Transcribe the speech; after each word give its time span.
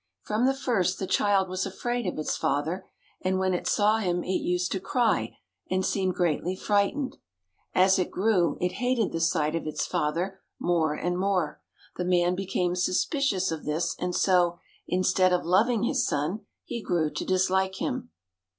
From 0.23 0.47
the 0.47 0.55
first 0.55 0.97
the 0.97 1.05
child 1.05 1.47
was 1.47 1.63
afraid 1.67 2.07
of 2.07 2.17
its 2.17 2.35
father, 2.35 2.87
and 3.21 3.37
when 3.37 3.53
it 3.53 3.67
saw 3.67 3.97
him 3.99 4.23
it 4.23 4.41
used 4.41 4.71
to 4.71 4.79
cry 4.79 5.37
and 5.69 5.85
seem 5.85 6.11
greatly 6.11 6.55
frightened. 6.55 7.17
As 7.75 7.99
it 7.99 8.09
grew 8.09 8.57
it 8.59 8.71
hated 8.81 9.11
the 9.11 9.19
sight 9.19 9.53
of 9.53 9.67
its 9.67 9.85
father 9.85 10.41
more 10.57 10.95
and 10.95 11.19
more. 11.19 11.61
The 11.97 12.05
man 12.05 12.33
became 12.33 12.75
suspicious 12.75 13.51
of 13.51 13.63
this, 13.63 13.95
and 13.99 14.15
so, 14.15 14.57
instead 14.87 15.31
of 15.31 15.45
loving 15.45 15.83
his 15.83 16.07
son, 16.07 16.47
he 16.65 16.81
grew 16.81 17.11
to 17.11 17.23
dislike 17.23 17.75
him. 17.75 18.09